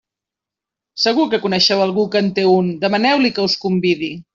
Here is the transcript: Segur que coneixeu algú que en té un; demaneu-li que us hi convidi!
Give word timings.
Segur 1.03 1.27
que 1.35 1.41
coneixeu 1.45 1.85
algú 1.85 2.07
que 2.17 2.25
en 2.25 2.33
té 2.41 2.49
un; 2.57 2.75
demaneu-li 2.87 3.37
que 3.39 3.49
us 3.51 3.59
hi 3.61 3.65
convidi! 3.69 4.15